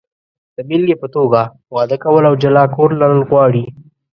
[0.55, 1.41] د بېلګې په توګه،
[1.75, 3.63] واده کول او جلا کور لرل غواړي.